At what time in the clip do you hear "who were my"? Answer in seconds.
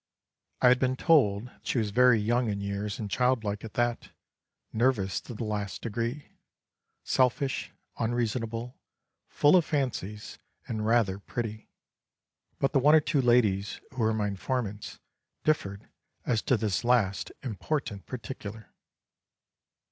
13.91-14.27